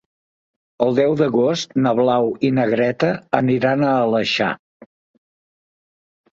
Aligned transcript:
El 0.85 0.95
deu 0.99 1.13
d'agost 1.19 1.75
na 1.83 1.91
Blau 1.99 2.31
i 2.49 2.51
na 2.57 2.67
Greta 2.73 3.13
aniran 3.43 3.87
a 3.91 3.95
l'Aleixar. 3.99 4.51